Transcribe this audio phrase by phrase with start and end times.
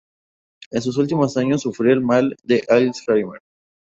[0.71, 3.39] En sus últimos años sufrió del Mal de Alzheimer.